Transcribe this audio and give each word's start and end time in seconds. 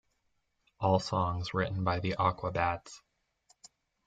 All 0.79 0.97
songs 0.97 1.53
written 1.53 1.83
by 1.83 1.99
The 1.99 2.15
Aquabats. 2.17 3.01